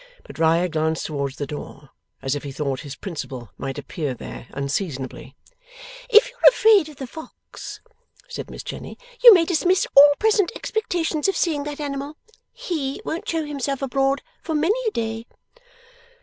But 0.23 0.39
Riah 0.39 0.67
glanced 0.67 1.05
towards 1.05 1.35
the 1.35 1.45
door, 1.45 1.91
as 2.23 2.33
if 2.33 2.41
he 2.41 2.51
thought 2.51 2.79
his 2.79 2.95
principal 2.95 3.51
might 3.55 3.77
appear 3.77 4.15
there, 4.15 4.47
unseasonably. 4.49 5.35
'If 6.09 6.27
you're 6.27 6.49
afraid 6.49 6.89
of 6.89 6.95
the 6.95 7.05
fox,' 7.05 7.81
said 8.27 8.49
Miss 8.49 8.63
Jenny, 8.63 8.97
'you 9.23 9.31
may 9.31 9.45
dismiss 9.45 9.85
all 9.95 10.13
present 10.17 10.51
expectations 10.55 11.27
of 11.27 11.37
seeing 11.37 11.65
that 11.65 11.79
animal. 11.79 12.17
HE 12.51 12.99
won't 13.05 13.29
show 13.29 13.45
himself 13.45 13.83
abroad, 13.83 14.23
for 14.41 14.55
many 14.55 14.79
a 14.87 14.91
day. 14.91 15.27